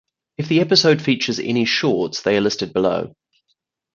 If 0.39 0.49
the 0.49 0.61
episode 0.61 0.99
features 0.99 1.37
any 1.39 1.63
shorts, 1.63 2.23
they 2.23 2.35
are 2.35 2.41
listed 2.41 2.73
below. 2.73 3.13